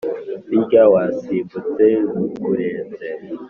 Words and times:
birya 0.49 0.83
wasimbutse 0.93 1.85
bikurenze 2.15 3.07